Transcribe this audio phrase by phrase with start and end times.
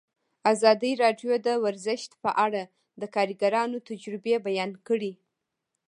[0.53, 2.61] ازادي راډیو د ورزش په اړه
[3.01, 5.13] د کارګرانو تجربې بیان کړي.